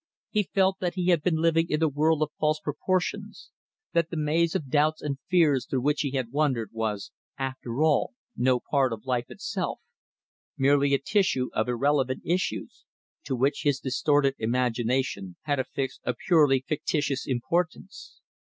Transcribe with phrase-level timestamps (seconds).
[0.31, 3.51] He felt that he had been living in a world of false proportions;
[3.93, 8.15] that the maze of doubts and fears through which he had wandered was, after all,
[8.35, 9.79] no part of life itself,
[10.57, 12.83] merely a tissue of irrelevant issues,
[13.25, 18.19] to which his distorted imagination had affixed a purely fictitious importance.